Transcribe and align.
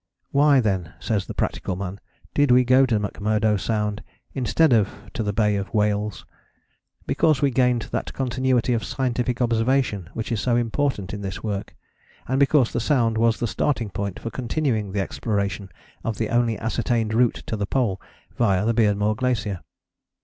Why, 0.31 0.59
then, 0.59 0.93
says 0.99 1.27
the 1.27 1.35
practical 1.35 1.75
man, 1.75 1.99
did 2.33 2.49
we 2.49 2.63
go 2.63 2.87
to 2.87 2.99
McMurdo 2.99 3.59
Sound 3.59 4.01
instead 4.33 4.73
of 4.73 4.89
to 5.13 5.21
the 5.21 5.31
Bay 5.31 5.55
of 5.55 5.71
Whales? 5.75 6.25
Because 7.05 7.43
we 7.43 7.51
gained 7.51 7.83
that 7.91 8.11
continuity 8.11 8.73
of 8.73 8.83
scientific 8.83 9.43
observation 9.43 10.09
which 10.15 10.31
is 10.31 10.41
so 10.41 10.55
important 10.55 11.13
in 11.13 11.21
this 11.21 11.43
work: 11.43 11.75
and 12.27 12.39
because 12.39 12.73
the 12.73 12.79
Sound 12.79 13.15
was 13.15 13.39
the 13.39 13.45
starting 13.45 13.91
point 13.91 14.19
for 14.19 14.31
continuing 14.31 14.91
the 14.91 15.01
exploration 15.01 15.69
of 16.03 16.17
the 16.17 16.29
only 16.29 16.57
ascertained 16.57 17.13
route 17.13 17.43
to 17.45 17.55
the 17.55 17.67
Pole, 17.67 18.01
via 18.35 18.65
the 18.65 18.73
Beardmore 18.73 19.15
Glacier. 19.15 19.59